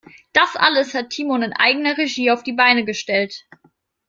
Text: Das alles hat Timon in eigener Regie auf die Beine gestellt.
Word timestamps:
Das 0.33 0.55
alles 0.55 0.95
hat 0.95 1.11
Timon 1.11 1.43
in 1.43 1.53
eigener 1.53 1.95
Regie 1.95 2.31
auf 2.31 2.41
die 2.41 2.53
Beine 2.53 2.85
gestellt. 2.85 3.45